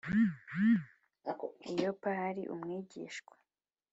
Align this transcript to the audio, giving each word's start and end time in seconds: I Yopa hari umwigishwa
I 1.71 1.73
Yopa 1.81 2.09
hari 2.21 2.43
umwigishwa 2.53 3.33